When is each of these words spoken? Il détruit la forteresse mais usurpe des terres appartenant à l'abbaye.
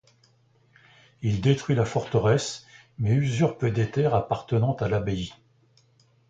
Il 1.21 1.41
détruit 1.41 1.75
la 1.75 1.85
forteresse 1.85 2.65
mais 2.97 3.11
usurpe 3.11 3.65
des 3.65 3.91
terres 3.91 4.15
appartenant 4.15 4.73
à 4.77 4.87
l'abbaye. 4.89 5.31